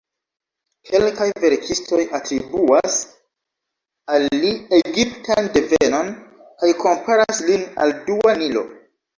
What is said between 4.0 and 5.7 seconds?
al li egiptan